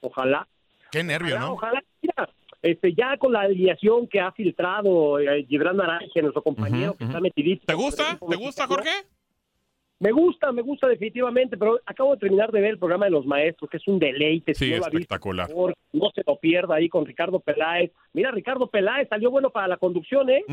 [0.00, 0.48] Ojalá.
[0.90, 1.52] Qué nervio, Ojalá, ¿no?
[1.54, 1.84] ojalá.
[2.02, 2.28] Mira,
[2.62, 7.20] este, ya con la alineación que ha filtrado eh, Gibran Naranja, nuestro compañero que está
[7.20, 7.66] metidito.
[7.66, 8.18] ¿Te gusta?
[8.18, 8.90] ¿Te gusta, Jorge?
[9.98, 13.24] Me gusta, me gusta definitivamente, pero acabo de terminar de ver el programa de los
[13.24, 14.54] maestros, que es un deleite.
[14.54, 15.48] Sí, si no lo ha visto, espectacular.
[15.92, 17.92] no se lo pierda ahí con Ricardo Peláez.
[18.12, 20.44] Mira, Ricardo Peláez salió bueno para la conducción, ¿eh?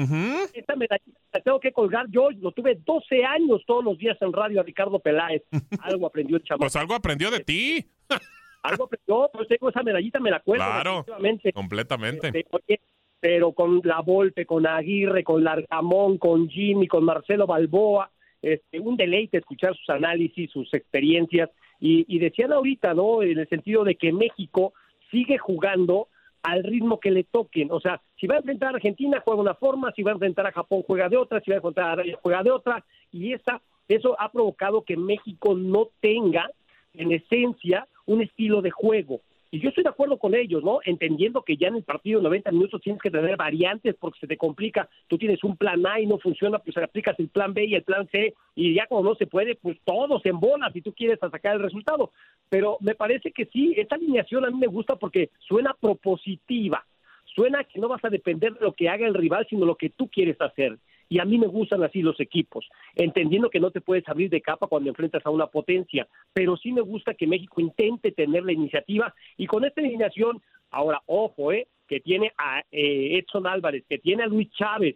[0.54, 2.30] Esta medallita la tengo que colgar yo.
[2.32, 5.44] Lo tuve 12 años todos los días en radio a Ricardo Peláez.
[5.82, 6.62] Algo aprendió el chamaco.
[6.62, 7.86] Pues algo aprendió de ti.
[8.64, 10.66] Algo aprendió, pues tengo esa medallita, me la cuelgo.
[10.66, 11.06] Claro,
[11.54, 12.28] completamente.
[12.28, 12.80] Este, oye,
[13.20, 18.10] pero con la Volpe, con Aguirre, con Largamón, con Jimmy, con Marcelo Balboa,
[18.44, 21.50] este, un deleite escuchar sus análisis, sus experiencias.
[21.80, 23.24] Y, y decían ahorita, ¿no?
[23.24, 24.74] En el sentido de que México
[25.10, 26.08] sigue jugando
[26.44, 27.72] al ritmo que le toquen.
[27.72, 30.46] O sea, si va a enfrentar a Argentina, juega una forma, si va a enfrentar
[30.46, 32.86] a Japón, juega de otra, si va a enfrentar a Arabia, juega de otra.
[33.12, 36.50] Y esa, eso ha provocado que México no tenga,
[36.94, 39.22] en esencia, un estilo de juego.
[39.54, 40.80] Y yo estoy de acuerdo con ellos, ¿no?
[40.84, 44.26] Entendiendo que ya en el partido de 90 minutos tienes que tener variantes porque se
[44.26, 44.90] te complica.
[45.08, 47.84] Tú tienes un plan A y no funciona, pues aplicas el plan B y el
[47.84, 51.20] plan C y ya cuando no se puede, pues todos en bolas si tú quieres
[51.20, 52.10] sacar el resultado.
[52.50, 56.84] Pero me parece que sí, esta alineación a mí me gusta porque suena propositiva.
[57.26, 59.92] Suena que no vas a depender de lo que haga el rival, sino lo que
[59.92, 60.80] tú quieres hacer.
[61.14, 64.42] Y a mí me gustan así los equipos, entendiendo que no te puedes abrir de
[64.42, 68.52] capa cuando enfrentas a una potencia, pero sí me gusta que México intente tener la
[68.52, 74.00] iniciativa y con esta alineación, ahora, ojo, eh, que tiene a eh, Edson Álvarez, que
[74.00, 74.96] tiene a Luis Chávez,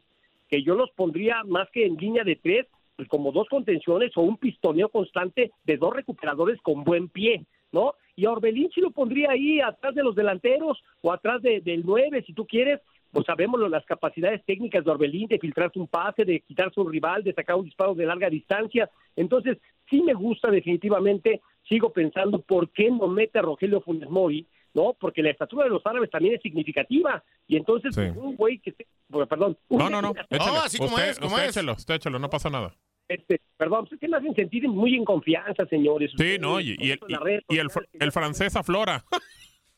[0.49, 4.21] que yo los pondría más que en línea de tres, pues como dos contenciones o
[4.21, 7.93] un pistoneo constante de dos recuperadores con buen pie, ¿no?
[8.15, 11.84] Y a Orbelín sí lo pondría ahí atrás de los delanteros o atrás de- del
[11.86, 12.80] nueve, si tú quieres,
[13.12, 16.91] pues sabemos lo- las capacidades técnicas de Orbelín de filtrarse un pase, de quitarse un
[16.91, 18.89] rival, de sacar un disparo de larga distancia.
[19.15, 19.58] Entonces,
[19.89, 24.96] sí me gusta definitivamente, sigo pensando por qué no mete a Rogelio Funes Mori, ¿no?
[25.00, 27.24] Porque la estatura de los árabes también es significativa.
[27.48, 28.02] Y entonces, Sí.
[28.15, 28.72] un güey que...
[28.74, 29.58] se- bueno, perdón.
[29.70, 30.13] No, no, no.
[30.30, 30.58] Échale.
[30.65, 31.58] así como usted, es, como usted es.
[31.58, 32.76] échelo, usted échelo, no pasa nada.
[33.08, 36.12] Este, perdón, pues es que me hacen sentir muy en confianza, señores.
[36.17, 37.67] Sí, no, y, y el, y, y el,
[38.02, 39.06] el francés aflora.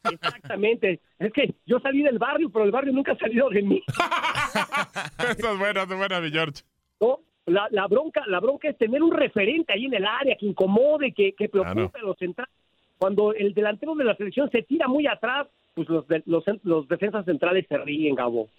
[0.03, 0.99] Exactamente.
[1.19, 3.81] Es que yo salí del barrio, pero el barrio nunca ha salido de mí.
[5.19, 6.61] Esa es buena, esa es buena, mi George.
[7.01, 7.19] ¿no?
[7.45, 11.11] La, la bronca la bronca es tener un referente ahí en el área que incomode,
[11.13, 12.53] que, que preocupe a los centrales.
[12.97, 16.87] Cuando el delantero de la selección se tira muy atrás, pues los, de- los, los
[16.87, 18.49] defensas centrales se ríen, Gabo.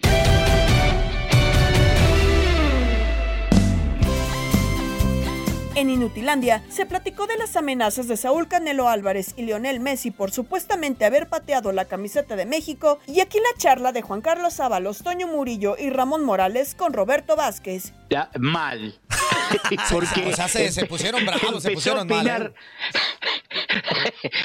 [5.76, 10.32] En Inutilandia se platicó de las amenazas de Saúl Canelo Álvarez y Lionel Messi por
[10.32, 14.98] supuestamente haber pateado la camiseta de México y aquí la charla de Juan Carlos Ábalos,
[15.04, 17.92] Toño Murillo y Ramón Morales con Roberto Vázquez.
[18.10, 18.98] Ya, mal.
[19.90, 22.54] Porque O sea, se- se pusieron bravos, se pusieron a mal,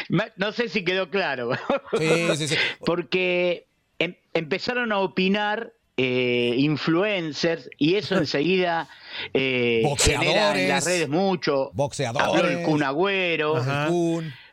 [0.37, 1.51] no sé si quedó claro.
[1.97, 2.55] Sí, sí, sí.
[2.85, 8.87] Porque em- empezaron a opinar eh, influencers y eso enseguida
[9.33, 11.71] eh, genera en las redes mucho.
[11.73, 12.27] Boxeadores.
[12.27, 13.57] Habló el Kun Agüero.
[13.57, 13.89] Ajá.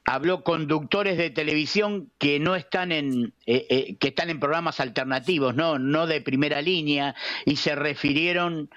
[0.04, 5.54] Habló conductores de televisión que no están en eh, eh, que están en programas alternativos,
[5.54, 7.14] no no de primera línea
[7.46, 8.68] y se refirieron,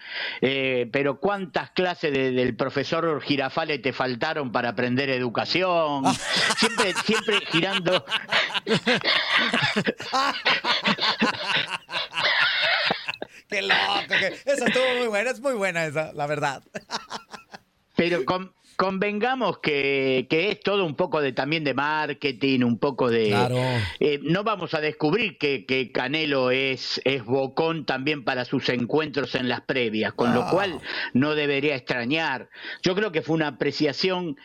[0.41, 6.03] eh, pero cuántas clases de- del profesor Girafale te faltaron para aprender educación,
[6.59, 8.05] siempre siempre girando
[13.61, 14.07] Loco.
[14.07, 16.63] que- Esa estuvo muy buena, es muy buena esa, la verdad.
[17.95, 23.09] Pero con, convengamos que, que es todo un poco de también de marketing, un poco
[23.09, 23.29] de...
[23.29, 23.55] Claro.
[24.01, 29.33] Eh, no vamos a descubrir que, que Canelo es, es bocón también para sus encuentros
[29.35, 30.49] en las previas, con lo Ah.
[30.51, 30.81] cual
[31.13, 32.49] no debería extrañar.
[32.83, 34.35] Yo creo que fue una apreciación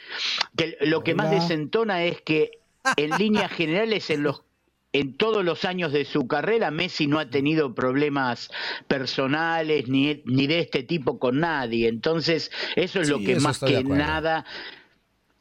[0.57, 2.53] que lo que más desentona es que
[2.97, 4.43] en líneas generales en los
[4.93, 8.51] en todos los años de su carrera, Messi no ha tenido problemas
[8.89, 11.89] personales ni, ni de este tipo con nadie.
[11.89, 14.45] Entonces, eso es lo que más que nada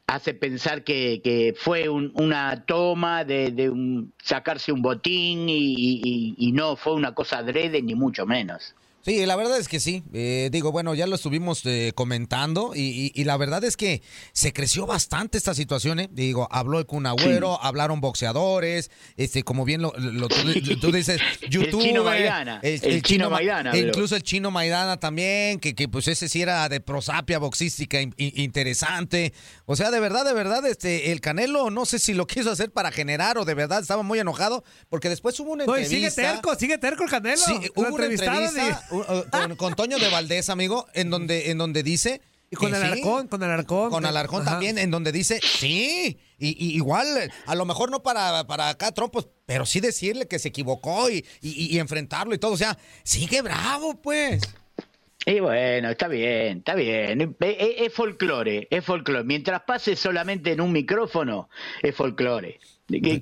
[0.06, 5.74] hace pensar que, que fue un- una toma de, de un- sacarse un botín y,
[6.02, 8.74] y- y no fue una cosa adrede, ni mucho menos.
[9.02, 10.02] Sí, la verdad es que sí.
[10.12, 12.80] Eh, digo, bueno, ya lo estuvimos eh, comentando y,
[13.14, 16.00] y- y la verdad es que se creció bastante esta situación.
[16.00, 16.08] ¿eh?
[16.12, 20.36] Digo, habló el Kun Agüero, hablaron boxeadores, este, como bien lo, lo- tú,
[20.80, 21.82] tú dices, YouTube.
[21.82, 23.78] chino Maidana, el chino Ma- Maidana, e.
[23.78, 28.14] Incluso el chino Maidana también, que, que pues ese sí era de prosapia boxística in-
[28.18, 29.32] in- interesante.
[29.66, 32.70] O sea, de verdad, de verdad, este, el Canelo, no sé si lo quiso hacer
[32.70, 36.10] para generar o de verdad estaba muy enojado, porque después hubo una No, y entrevista.
[36.22, 37.36] sigue terco, sigue terco el Canelo.
[37.38, 38.32] Sí, hubo una entrevista
[38.89, 42.20] uh, con, con Toño de Valdés, amigo, en donde, en donde dice.
[42.52, 43.90] Y con sí, Alarcón, con Alarcón.
[43.90, 44.50] Con Alarcón Ajá.
[44.52, 48.90] también, en donde dice, sí, y, y igual, a lo mejor no para, para acá
[48.90, 52.52] trompos, pero sí decirle que se equivocó y, y- y enfrentarlo y todo.
[52.52, 54.42] O sea, sigue bravo, pues.
[55.26, 57.20] Y bueno, está bien, está bien.
[57.20, 59.24] Es, es- es folclore, es folclore.
[59.24, 61.48] Mientras pase solamente en un micrófono,
[61.82, 62.58] es folclore.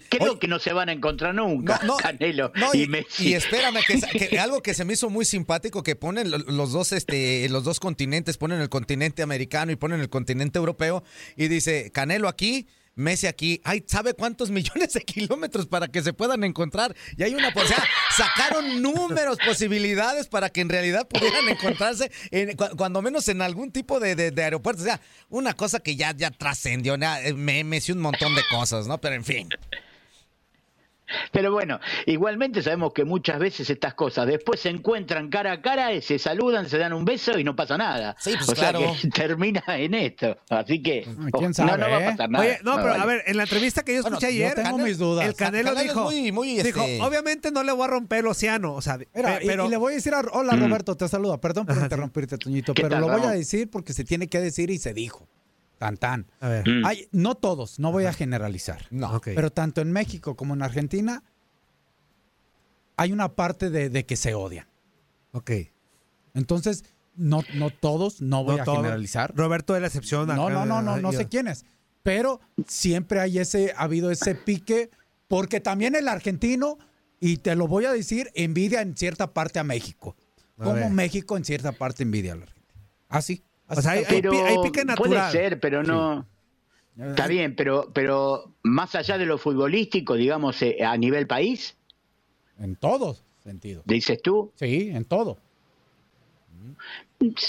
[0.08, 3.28] Creo que no se van a encontrar nunca, Canelo No, y, y, Messi.
[3.28, 6.72] y espérame, que, que algo que se me hizo muy simpático, que ponen lo- los
[6.72, 11.04] dos, este, los dos continentes, ponen el continente americano y ponen el continente europeo,
[11.37, 12.66] y dice, Canelo aquí,
[12.98, 16.94] Messi aquí, ay, ¿sabe cuántos millones de kilómetros para que se puedan encontrar?
[17.16, 17.82] Y hay una, o sea,
[18.16, 23.70] sacaron números, posibilidades para que en realidad pudieran encontrarse, en- cu- cuando menos en algún
[23.70, 27.88] tipo de, de- de aeropuerto, o sea, una cosa que ya, ya trascendió, eh, memes
[27.88, 29.00] y un montón de cosas, ¿no?
[29.00, 29.48] Pero en fin.
[31.33, 35.92] Pero bueno, igualmente sabemos que muchas veces estas cosas después se encuentran cara a cara,
[35.92, 38.16] y se saludan, se dan un beso y no pasa nada.
[38.18, 40.37] Sí, pues o sea que termina en esto.
[40.51, 42.11] Así que quién no, sabe, no va a eh?
[42.11, 42.44] pasar nada.
[42.44, 43.03] Oye, no, pero vale.
[43.03, 45.27] a ver, en la entrevista que yo Bueno, escuché yo ayer, tengo mis dudas.
[45.27, 48.75] el Canelo, dijo, muy- muy, dijo, este- obviamente no le voy a romper el océano,
[48.75, 50.61] o sea, Mira, y- le voy a decir a hola Mm.
[50.61, 51.40] Roberto, te saluda.
[51.40, 54.40] Perdón por interrumpirte, Toñito, ¿Qué pero tal, lo voy a decir porque se tiene que
[54.40, 55.29] decir y se dijo.
[55.78, 56.26] Tan tan.
[56.40, 56.68] A ver.
[56.68, 56.84] Mm.
[56.84, 58.86] Hay, no todos, no voy a generalizar.
[58.90, 59.20] No.
[59.24, 61.22] Pero tanto en México como en Argentina
[62.96, 64.66] hay una parte de, de que se odian.
[65.32, 65.50] Ok.
[66.34, 68.76] Entonces, no, no todos, no voy No a todo.
[68.76, 69.32] generalizar.
[69.36, 70.26] Roberto es la excepción.
[70.28, 71.64] No, no, no, de- no, no sé quién es.
[72.02, 74.90] Pero siempre hay ese, ha habido ese pique,
[75.28, 76.78] porque también el argentino,
[77.20, 80.16] y te lo voy a decir, envidia en cierta parte a México.
[80.58, 80.90] A Como ver.
[80.90, 82.82] México en cierta parte envidia al argentino.
[83.08, 83.32] Así.
[83.34, 84.31] así O sea, hay- pero
[84.62, 85.33] pique puede natural.
[85.33, 86.26] ser, pero no.
[86.98, 91.76] Está bien, pero, pero más allá de lo futbolístico, digamos, eh, a nivel país,
[92.59, 93.85] En todos sentidos.
[93.87, 94.50] dices tú.
[94.57, 95.38] Sí, en todo.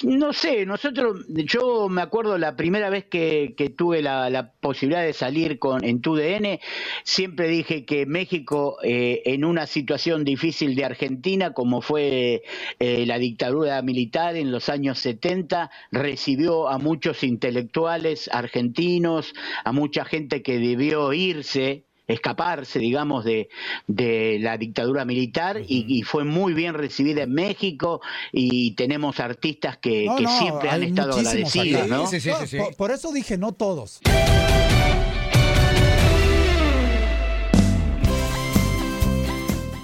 [0.03, 5.13] No sé, nosotros, yo me acuerdo la primera vez que, que tuve la, posibilidad de
[5.13, 6.59] salir con en TUDN,
[7.03, 12.41] siempre dije que México eh, en una situación difícil de Argentina, como fue
[12.79, 20.03] eh, la dictadura militar en los años 70, recibió a muchos intelectuales argentinos, a mucha
[20.03, 23.49] gente que debió irse escaparse, digamos, de,
[23.87, 28.01] de la dictadura militar y, y fue muy bien recibida en México
[28.33, 31.87] y tenemos artistas que, No, que no, siempre han estado agradecidos, acá.
[31.87, 32.03] ¿no?
[32.03, 34.01] No, Por, por eso dije no todos.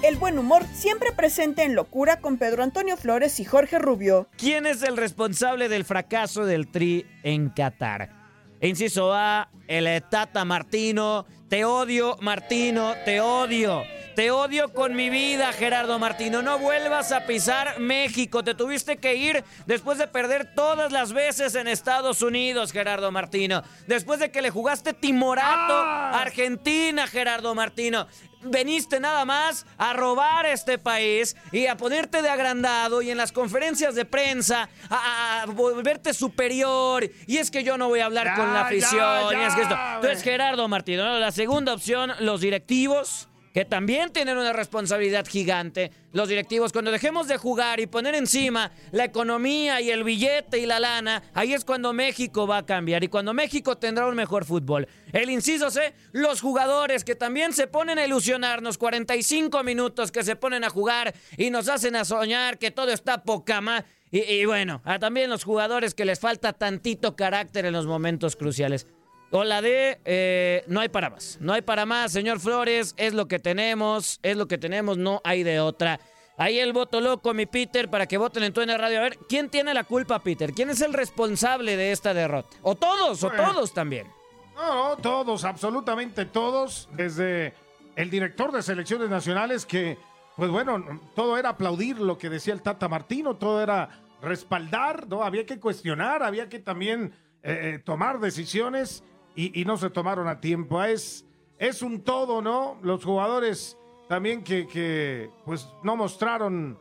[0.02, 4.28] El buen humor siempre presente en Locura con Pedro Antonio Flores y Jorge Rubio.
[4.38, 8.15] ¿Quién es el responsable del fracaso del Tri en Qatar?
[8.60, 11.26] Inciso A, el Tata Martino.
[11.48, 13.95] Te odio, Martino, te odio.
[14.16, 16.40] Te odio con mi vida, Gerardo Martino.
[16.40, 18.42] No vuelvas a pisar México.
[18.42, 23.62] Te tuviste que ir después de perder todas las veces en Estados Unidos, Gerardo Martino.
[23.86, 28.06] Después de que le jugaste timorato a Argentina, Gerardo Martino.
[28.40, 33.32] Veniste nada más a robar este país y a ponerte de agrandado y en las
[33.32, 37.04] conferencias de prensa a, a volverte superior.
[37.26, 39.30] Y es que yo no voy a hablar con la afición.
[39.30, 39.74] ya, y es que esto.
[39.74, 41.18] ya, Entonces, Gerardo Martino, ¿no?
[41.18, 45.90] la segunda opción, los directivos que también tienen una responsabilidad gigante.
[46.12, 50.66] Los directivos, cuando dejemos de jugar y poner encima la economía y el billete y
[50.66, 54.44] la lana, ahí es cuando México va a cambiar y cuando México tendrá un mejor
[54.44, 54.86] fútbol.
[55.10, 60.36] El inciso C, los jugadores que también se ponen a ilusionarnos, 45 minutos que se
[60.36, 63.84] ponen a jugar y nos hacen a soñar que todo está poca más.
[64.10, 68.36] Y, y bueno, a también los jugadores que les falta tantito carácter en los momentos
[68.36, 68.86] cruciales.
[69.30, 71.38] O la de eh, no hay para más.
[71.40, 72.94] No hay para más, señor Flores.
[72.96, 74.20] Es lo que tenemos.
[74.22, 74.98] Es lo que tenemos.
[74.98, 76.00] No hay de otra.
[76.38, 78.98] Ahí el voto loco, mi Peter, para que voten en tu radio.
[78.98, 80.52] A ver, ¿quién tiene la culpa, Peter?
[80.52, 82.54] ¿Quién es el responsable de esta derrota?
[82.62, 84.06] O todos, o todos también.
[84.54, 87.54] No, no, todos, absolutamente todos, desde
[87.94, 89.98] el director de selecciones nacionales que,
[90.36, 95.22] pues bueno, todo era aplaudir lo que decía el Tata Martino, todo era respaldar, ¿no?
[95.22, 99.02] Había que cuestionar, había que también eh, eh, tomar decisiones
[99.36, 100.82] y, y no se tomaron a tiempo.
[100.82, 101.24] Es,
[101.58, 102.78] es un todo, ¿no?
[102.82, 103.78] Los jugadores
[104.08, 106.78] también que, que, pues no mostraron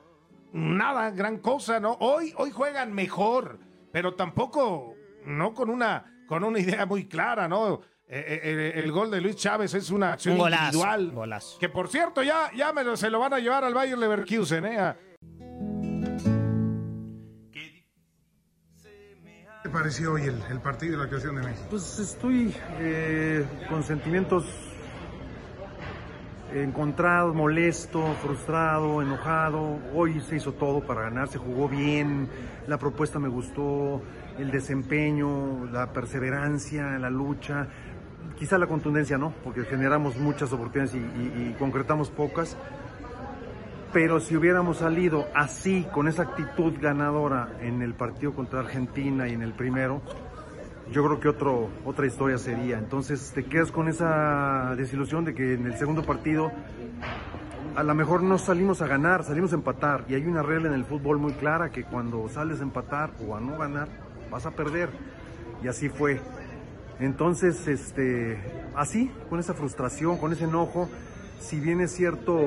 [0.53, 1.97] nada, gran cosa, ¿no?
[1.99, 3.60] Hoy, hoy juegan mejor,
[3.91, 4.95] pero tampoco,
[5.26, 7.82] no con una, con una idea muy clara, ¿no?
[8.08, 11.12] Eh, eh, el, gol de Luis Chávez es una acción Un golazo, individual.
[11.12, 11.58] golazo.
[11.60, 14.64] Que por cierto, ya, ya me lo, se lo van a llevar al Bayern Leverkusen,
[14.66, 14.78] ¿eh?
[14.80, 14.95] A-
[19.76, 21.67] pareció hoy el, el partido y la actuación de México?
[21.69, 24.45] Pues estoy eh, con sentimientos
[26.53, 29.78] encontrados, molesto, frustrado, enojado.
[29.93, 32.30] Hoy se hizo todo para ganar, se jugó bien,
[32.67, 34.01] la propuesta me gustó,
[34.39, 37.67] el desempeño, la perseverancia, la lucha.
[38.39, 42.55] Quizá la contundencia no, porque generamos muchas oportunidades y, y- y concretamos pocas.
[43.94, 49.34] Pero si hubiéramos salido así, con esa actitud ganadora en el partido contra Argentina y
[49.34, 50.02] en el primero,
[50.92, 52.78] yo creo que otro, otra historia sería.
[52.78, 56.52] Entonces te quedas con esa desilusión de que en el segundo partido
[57.76, 60.06] a lo mejor no salimos a ganar, salimos a empatar.
[60.08, 63.36] Y hay una regla en el fútbol muy clara que cuando sales a empatar o
[63.36, 63.90] a no ganar,
[64.32, 64.90] vas a perder.
[65.64, 66.22] Y así fue.
[67.00, 68.40] Entonces, este,
[68.76, 70.90] así, con esa frustración, con ese enojo,
[71.40, 72.40] si bien es cierto,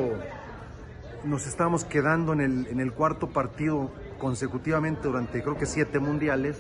[1.25, 6.59] nos estábamos quedando en el, en el cuarto partido consecutivamente durante creo que siete mundiales,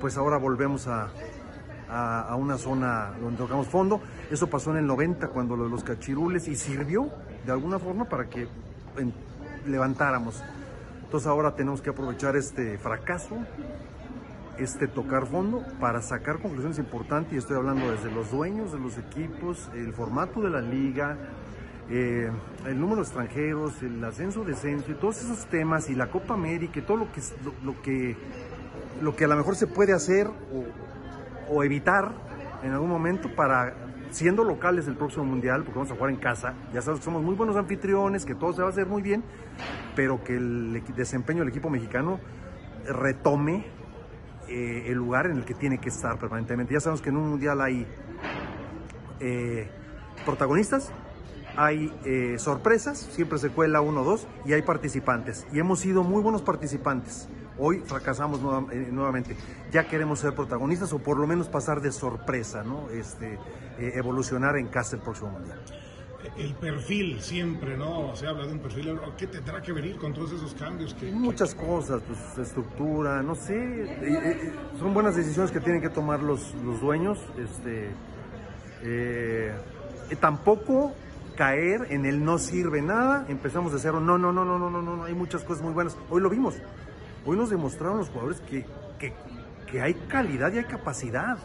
[0.00, 1.08] pues ahora volvemos a,
[1.88, 4.00] a- a una zona donde tocamos fondo.
[4.30, 7.08] Eso pasó en el 90 cuando lo de los cachirules y sirvió
[7.46, 8.48] de alguna forma para que
[8.96, 9.14] en-
[9.66, 10.42] levantáramos.
[11.04, 13.36] Entonces ahora tenemos que aprovechar este fracaso,
[14.58, 18.96] este tocar fondo para sacar conclusiones importantes y estoy hablando desde los dueños de los
[18.98, 21.16] equipos, el formato de la liga,
[21.94, 22.30] eh,
[22.66, 26.78] el número de extranjeros, el ascenso, descenso y todos esos temas y la Copa América
[26.78, 28.16] y todo lo que, lo, lo que,
[29.02, 30.26] lo que a lo mejor se puede hacer
[31.50, 32.12] o, evitar
[32.62, 33.74] en algún momento para,
[34.10, 37.22] siendo locales del próximo Mundial, porque vamos a jugar en casa, ya sabes que somos
[37.22, 39.22] muy buenos anfitriones, que todo se va a hacer muy bien,
[39.94, 42.20] pero que el desempeño del equipo mexicano
[42.88, 43.66] retome
[44.48, 46.72] eh, el lugar en el que tiene que estar permanentemente.
[46.72, 47.86] Ya sabemos que en un mundial hay
[49.20, 49.68] eh,
[50.24, 50.90] protagonistas,
[51.56, 55.46] hay eh, sorpresas, siempre se cuela uno o dos, y hay participantes.
[55.52, 57.28] Y hemos sido muy buenos participantes.
[57.58, 59.36] Hoy fracasamos nueva- eh, nuevamente.
[59.70, 62.88] Ya queremos ser protagonistas o por lo menos pasar de sorpresa, ¿no?
[62.90, 63.34] Este,
[63.78, 65.60] eh, evolucionar en casa el próximo mundial.
[66.36, 68.14] El perfil siempre, ¿no?
[68.16, 68.96] Se habla de un perfil.
[69.18, 74.32] ¿Qué tendrá que venir con todos esos cambios que, Muchas cosas, pues estructura, no sé,
[74.78, 77.18] son buenas decisiones que tienen que tomar los, los dueños.
[77.36, 77.90] Este,
[80.20, 80.92] tampoco
[81.34, 84.82] caer en el no sirve nada, empezamos de cero, no, no, no, no, no, no,
[84.82, 85.96] no, hay muchas cosas muy buenas.
[86.10, 86.54] Hoy lo vimos,
[87.24, 88.64] hoy nos demostraron los jugadores que,
[88.98, 91.38] que, hay calidad y hay capacidad.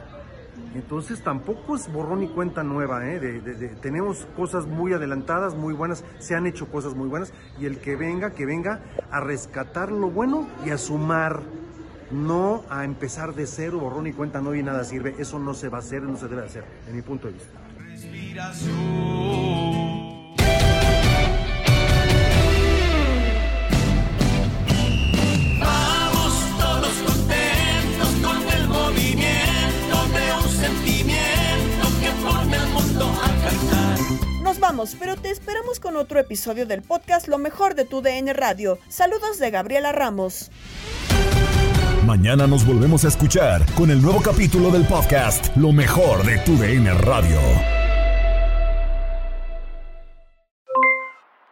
[0.73, 3.19] Entonces tampoco es borrón y cuenta nueva, ¿eh?
[3.19, 7.79] de, tenemos cosas muy adelantadas, muy buenas, se han hecho cosas muy buenas y el
[7.79, 8.81] que venga, que venga
[9.11, 11.41] a rescatar lo bueno y a sumar,
[12.09, 15.69] no a empezar de cero, borrón y cuenta no y nada sirve, eso no se
[15.69, 17.66] va a hacer, no se debe hacer, en mi punto de vista.
[34.43, 38.33] Nos vamos, pero te esperamos con otro episodio del podcast Lo mejor de tu DN
[38.33, 38.77] Radio.
[38.87, 40.51] Saludos de Gabriela Ramos.
[42.05, 46.55] Mañana nos volvemos a escuchar con el nuevo capítulo del podcast Lo mejor de tu
[46.55, 47.39] DN Radio.